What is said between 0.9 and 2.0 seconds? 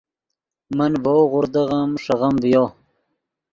ڤؤ غوردغیم